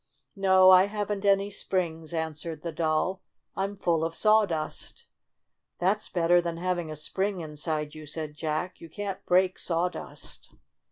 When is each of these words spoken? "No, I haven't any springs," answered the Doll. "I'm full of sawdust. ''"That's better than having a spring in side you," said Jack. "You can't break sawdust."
"No, 0.35 0.71
I 0.71 0.85
haven't 0.87 1.25
any 1.25 1.51
springs," 1.51 2.11
answered 2.11 2.63
the 2.63 2.71
Doll. 2.71 3.21
"I'm 3.55 3.75
full 3.75 4.03
of 4.03 4.15
sawdust. 4.15 5.05
''"That's 5.77 6.09
better 6.09 6.41
than 6.41 6.57
having 6.57 6.89
a 6.89 6.95
spring 6.95 7.39
in 7.41 7.55
side 7.55 7.93
you," 7.93 8.07
said 8.07 8.33
Jack. 8.33 8.81
"You 8.81 8.89
can't 8.89 9.23
break 9.27 9.59
sawdust." 9.59 10.49